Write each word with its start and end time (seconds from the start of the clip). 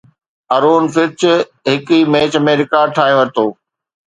آرون 0.55 0.83
فنچ 0.93 1.21
هڪ 1.69 1.85
ئي 1.93 1.99
match 2.11 2.33
۾ 2.47 2.51
record 2.61 2.89
ٺاهي 2.97 3.13
ورتو 3.19 3.45